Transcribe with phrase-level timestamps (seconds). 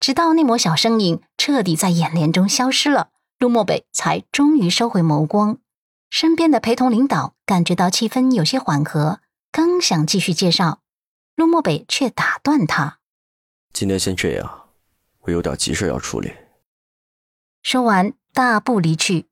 [0.00, 5.58] 直到那抹小身影彻底在眼帘中消失了，陆漠北才终于收回眸光。
[6.08, 9.20] 身边的陪同领导感觉到气氛有些缓和，
[9.52, 10.80] 刚想继续介绍，
[11.36, 12.98] 陆漠北却打断他
[13.72, 14.70] ：“今天先这样，
[15.20, 16.32] 我有点急事要处理。”
[17.62, 19.26] 说完，大步离去。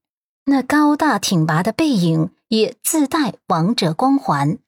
[0.44, 4.58] 那高大挺拔的背影也自带王者光环，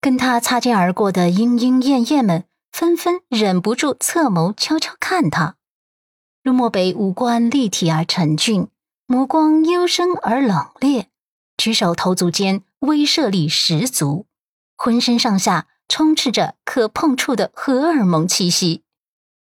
[0.00, 5.56] 跟他擦肩而过的莺莺燕燕们纷纷忍不住侧眸悄悄看他。
[6.42, 8.66] 陆漠北五官立体而沉峻，
[9.06, 11.06] 目光幽深而冷冽。
[11.56, 14.26] 举手投足间威慑力十足，
[14.76, 18.82] 浑身上下充斥着可碰触的荷尔蒙气息。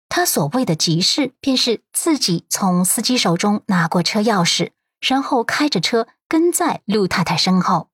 [0.10, 7.88] 他所谓的急事，便是自己从司机手中拿过车钥匙，然后开着车跟在陆太太身后。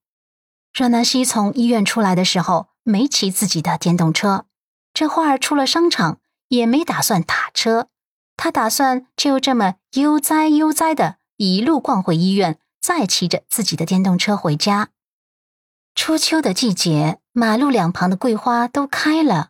[0.73, 4.45] 阮南希从医院出来的时候，没骑自己的电动车，
[4.99, 7.87] 这会儿出了商场，也没打算打车，
[8.35, 12.57] 他打算就这么悠哉悠哉的一路逛回医院。
[12.81, 14.89] 再骑着自己的电动车回家。
[15.93, 19.49] 初秋的季节，马路两旁的桂花都开了，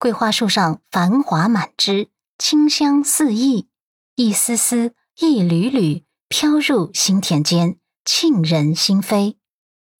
[0.00, 3.68] 桂花树上繁华满枝，清香四溢，
[4.16, 9.36] 一丝丝、一缕缕飘入心田间，沁人心扉。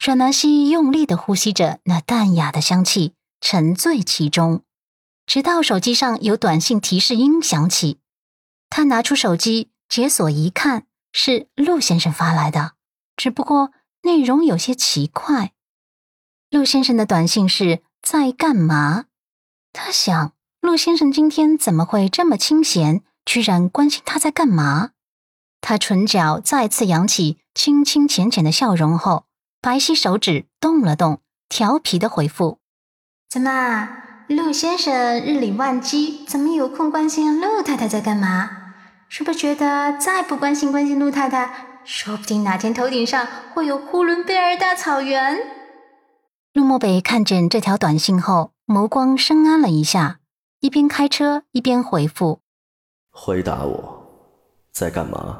[0.04, 4.64] 阮南希用力的呼吸着那淡雅的香气，沉醉其中，
[5.28, 8.00] 直到手机上有短信提示音响起，
[8.70, 12.72] 他拿出手机解锁一看，是陆先生发来的。
[13.14, 13.72] 只不过
[14.04, 15.52] 内容有些奇怪，
[16.48, 19.04] 陆先生的短信是在干嘛？
[19.74, 24.92] 他想，陆先生今天怎么会这么清闲，居然关心他在干嘛？
[25.60, 29.26] 他唇角再次扬起清清浅浅的笑容后，
[29.60, 31.20] 白皙手指动了动，
[31.50, 32.60] 调皮的回复
[33.28, 38.74] ：“怎么，陆先生日理万机，怎么有空关心陆太太在干嘛？
[39.08, 45.38] 是不是觉得再不关心关心陆太太？”说不定哪天头顶上会有呼伦贝尔大草原。
[46.52, 50.18] 陆漠北看见这条短信后，眸光深谙了一下，
[50.60, 52.40] 一边开车一边回复
[53.10, 54.02] ：“回答我，
[54.70, 55.38] 在干嘛？”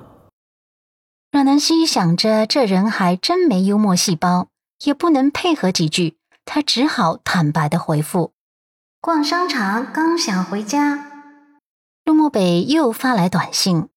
[1.31, 4.49] 阮南希想着，这人还真没幽默细胞，
[4.85, 8.33] 也不能配合几句，他只好坦白的回复
[9.01, 11.07] ：“逛商场，刚想回家。”
[12.05, 13.89] 陆漠北又发来短信：“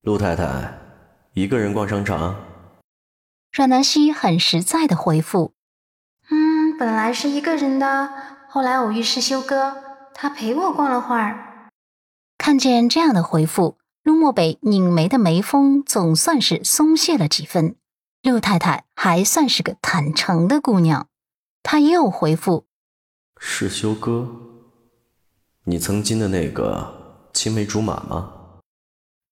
[0.00, 0.78] 陆太太。”
[1.34, 2.36] 一个人逛商场，
[3.52, 5.52] 阮南希很实在的回复
[6.30, 8.10] ：“嗯，本来是一个人的，
[8.48, 9.76] 后来偶遇师修哥，
[10.14, 11.70] 他陪我逛了会儿。”
[12.38, 17.76] 看见这样的回复，陆漠北拧眉的眉峰总算是松懈了几分。
[18.22, 21.06] 陆太太还算是个坦诚的姑娘，
[21.62, 22.66] 她又回复
[23.42, 24.28] ：“世修哥，
[25.64, 28.34] 你曾经的那个青梅竹马吗？”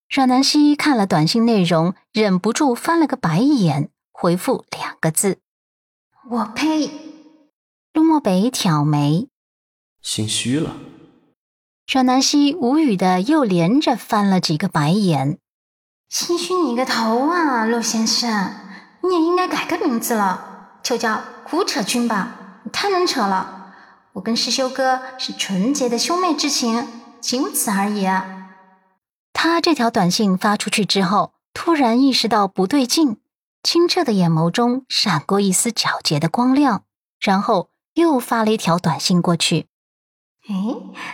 [0.08, 5.40] 阮南希看了短信内容，忍不住翻了个白眼，回复两个字
[6.30, 6.90] ：“我呸。”
[7.92, 9.28] 陆漠北挑眉，
[10.00, 10.76] 心虚了。
[11.86, 15.38] 阮南希无语的又连着翻了几个白眼
[16.08, 18.54] ：“心虚你个头啊，陆先生，
[19.02, 23.57] 你也应该改个名字了，就叫胡扯君吧，你太能扯了。
[24.18, 26.86] 我跟师修哥是纯洁的兄妹之情，
[27.20, 28.04] 仅此而已。”
[29.32, 33.18] 他这条短信发出去之后，突然意识到不对劲，
[33.62, 36.82] 清澈的眼眸中闪过一丝皎洁的光亮，
[37.20, 39.66] 然后又发了一条短信过去
[40.50, 40.54] ：“哎，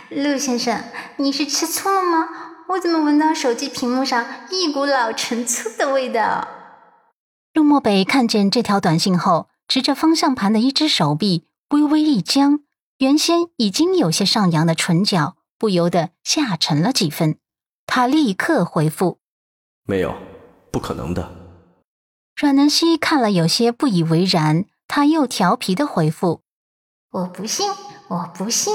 [0.09, 0.83] 陆先生，
[1.17, 2.27] 你是吃醋了吗？
[2.69, 6.47] 我怎么闻到手机屏幕上一股老陈醋的味道？”
[7.53, 12.61] 陆漠北看见这条短信后，持着方向盘的一只手臂微微一僵，
[12.99, 17.37] 原先已经有些上扬的唇角不由得下沉了几分。
[17.85, 19.19] 他立刻回复
[19.85, 20.15] ：“没有，
[20.71, 21.29] 不可能的。”
[22.35, 26.41] 阮南希看了有些不以为然，他又调皮的回复
[27.11, 27.69] ：“我不信，
[28.07, 28.73] 我不信。”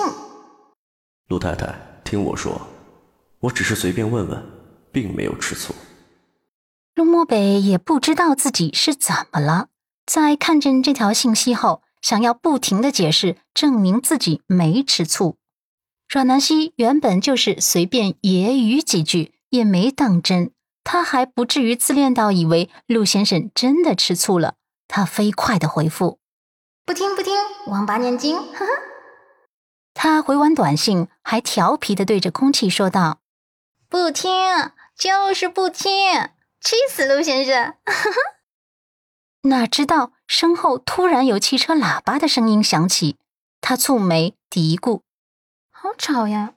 [1.28, 2.60] 陆太太，听我说，
[3.40, 4.42] 我只是随便问问，
[4.92, 5.74] 并没有吃醋。
[6.94, 9.68] 陆漠北也不知道自己是怎么了，
[10.06, 15.36] 在看见这条信息后，想要不停的解释，证明自己没吃醋。
[16.08, 20.52] 阮南希原本就是随便揶揄几句，也没当真。
[20.82, 24.54] 他还不至于自恋到以为陆先生真的吃醋了。
[24.88, 26.18] 他飞快的回复
[26.84, 27.34] ：“不听不听，
[27.66, 28.72] 王八念经。”呵呵。
[29.94, 33.20] 他回完短信，还调皮的对着空气说道
[33.88, 34.32] ：“不听，
[34.96, 35.92] 就是不听，
[36.60, 38.16] 气死陆先生！”呵呵。
[39.42, 43.16] 哪知道身后突然有汽车喇叭的声音响起，
[43.60, 45.00] 他蹙眉嘀咕。
[45.72, 46.54] 好吵呀！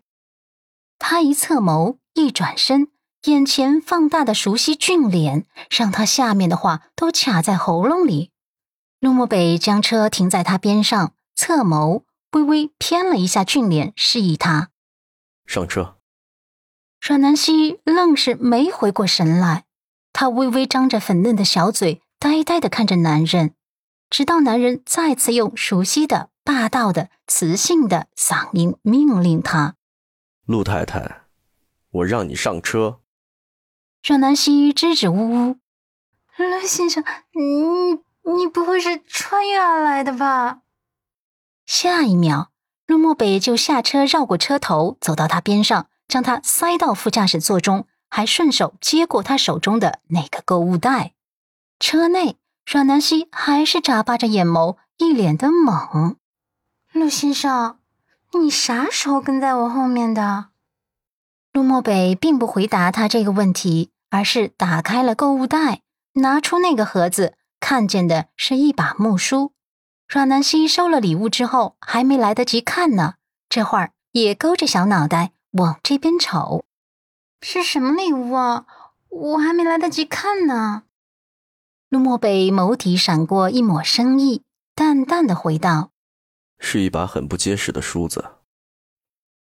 [0.99, 2.89] 他一侧眸，一转身，
[3.23, 8.29] 眼前放大的熟悉俊脸，让他下面的话都卡在喉咙里。
[8.99, 12.03] 陆漠北将车停在他边上，侧眸
[12.33, 14.69] 微微偏了一下俊脸，示意他
[15.47, 15.97] 上车。
[17.01, 19.65] 阮南希愣是没回过神来，
[20.13, 23.55] 她微微张着粉嫩的小嘴，呆呆的看着男人，
[24.13, 29.73] 直到男人再次用熟悉的、霸道的、磁性的嗓音命令他
[30.45, 31.23] ：“陆太太，
[31.89, 32.99] 我让你上车。”
[34.05, 35.55] 阮南希支支吾吾
[36.37, 40.59] ：“陆先生，你你不会是穿越而来的吧？”
[41.65, 42.51] 下一秒，
[42.85, 45.87] 陆漠北就下车，绕过车头，走到他边上。
[46.07, 51.15] 将他塞到副驾驶座中，还顺手接过他手中的那个购物袋。
[51.79, 56.15] 车内，阮南希还是眨巴着眼眸，一脸的懵。
[56.91, 57.77] 陆先生，
[58.33, 60.47] 你啥时候跟在我后面的？
[61.51, 65.81] 陆漠北并不回答他这个问题，而是打开了购物袋，
[66.13, 69.53] 拿出那个盒子，看见的是一把木梳。
[70.07, 73.15] 阮南希收了礼物之后，还没来得及看呢，
[73.49, 75.31] 这会儿也勾着小脑袋。
[75.51, 76.65] 往这边瞅，
[77.41, 78.65] 是什么礼物啊？
[79.09, 80.83] 我还没来得及看呢。
[81.93, 84.41] 陆漠北眸底闪过一抹深意，
[84.73, 85.91] 淡淡的回道
[86.57, 88.37] ：“是一把很不结实的梳子。”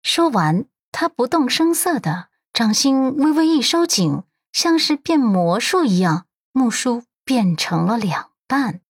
[0.04, 8.81] 说完，他不动声色的掌心微微一收紧，像是变魔术一样，木梳变成了两半。